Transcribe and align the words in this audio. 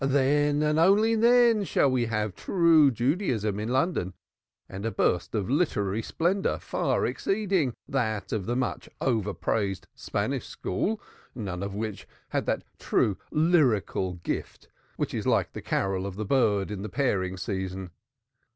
Then 0.03 0.63
and 0.63 0.79
only 0.79 1.13
then 1.13 1.63
shall 1.63 1.91
we 1.91 2.07
have 2.07 2.35
true 2.35 2.89
Judaism 2.89 3.59
in 3.59 3.69
London 3.69 4.15
and 4.67 4.83
a 4.83 4.89
burst 4.89 5.35
of 5.35 5.47
literary 5.47 6.01
splendor 6.01 6.57
far 6.57 7.05
exceeding 7.05 7.75
that 7.87 8.31
of 8.33 8.47
the 8.47 8.55
much 8.55 8.89
overpraised 8.99 9.85
Spanish 9.93 10.47
School, 10.47 10.99
none 11.35 11.61
of 11.61 11.73
whom 11.73 11.93
had 12.29 12.47
that 12.47 12.63
true 12.79 13.15
lyrical 13.29 14.13
gift 14.23 14.69
which 14.97 15.13
is 15.13 15.27
like 15.27 15.53
the 15.53 15.61
carol 15.61 16.07
of 16.07 16.15
the 16.15 16.25
bird 16.25 16.71
in 16.71 16.81
the 16.81 16.89
pairing 16.89 17.37
season. 17.37 17.91